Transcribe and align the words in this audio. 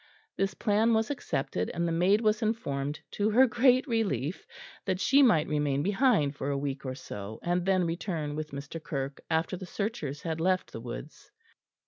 This 0.35 0.55
plan 0.55 0.95
was 0.95 1.11
accepted, 1.11 1.69
and 1.75 1.87
the 1.87 1.91
maid 1.91 2.21
was 2.21 2.41
informed 2.41 3.01
to 3.11 3.29
her 3.29 3.45
great 3.45 3.85
relief 3.85 4.47
that 4.85 4.99
she 4.99 5.21
might 5.21 5.47
remain 5.47 5.83
behind 5.83 6.35
for 6.35 6.49
a 6.49 6.57
week 6.57 6.87
or 6.87 6.95
so, 6.95 7.37
and 7.43 7.67
then 7.67 7.85
return 7.85 8.35
with 8.35 8.49
Mr. 8.49 8.81
Kirke 8.81 9.21
after 9.29 9.55
the 9.55 9.67
searchers 9.67 10.23
had 10.23 10.41
left 10.41 10.71
the 10.71 10.81
woods. 10.81 11.29